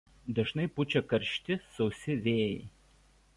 Dažnai 0.37 0.63
pučia 0.79 1.01
karšti 1.11 1.59
sausi 1.75 2.17
vėjai. 2.25 2.57